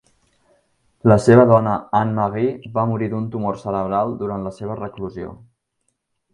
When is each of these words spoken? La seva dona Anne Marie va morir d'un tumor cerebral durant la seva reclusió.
La 1.11 1.17
seva 1.25 1.43
dona 1.51 1.73
Anne 1.99 2.15
Marie 2.21 2.73
va 2.79 2.87
morir 2.93 3.11
d'un 3.13 3.29
tumor 3.37 3.61
cerebral 3.67 4.19
durant 4.25 4.49
la 4.51 4.57
seva 4.59 4.83
reclusió. 4.85 5.39